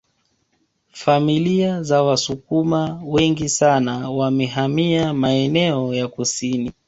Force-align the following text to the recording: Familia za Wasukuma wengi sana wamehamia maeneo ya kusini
Familia 0.93 1.83
za 1.83 2.03
Wasukuma 2.03 3.01
wengi 3.05 3.49
sana 3.49 4.09
wamehamia 4.09 5.13
maeneo 5.13 5.93
ya 5.93 6.07
kusini 6.07 6.71